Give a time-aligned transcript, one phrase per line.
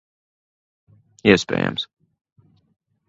[1.33, 1.85] Iespējams.